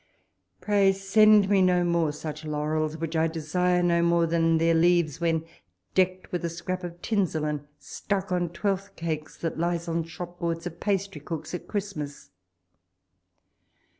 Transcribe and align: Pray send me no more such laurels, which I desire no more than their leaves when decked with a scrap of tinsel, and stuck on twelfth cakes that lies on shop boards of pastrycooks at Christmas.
Pray 0.61 0.91
send 0.93 1.47
me 1.47 1.61
no 1.61 1.83
more 1.83 2.11
such 2.11 2.43
laurels, 2.43 2.97
which 2.97 3.15
I 3.15 3.27
desire 3.27 3.83
no 3.83 4.01
more 4.01 4.25
than 4.25 4.57
their 4.57 4.73
leaves 4.73 5.21
when 5.21 5.45
decked 5.93 6.31
with 6.31 6.43
a 6.43 6.49
scrap 6.49 6.83
of 6.83 6.99
tinsel, 7.03 7.45
and 7.45 7.67
stuck 7.77 8.31
on 8.31 8.49
twelfth 8.49 8.95
cakes 8.95 9.37
that 9.37 9.59
lies 9.59 9.87
on 9.87 10.03
shop 10.05 10.39
boards 10.39 10.65
of 10.65 10.79
pastrycooks 10.79 11.53
at 11.53 11.67
Christmas. 11.67 12.31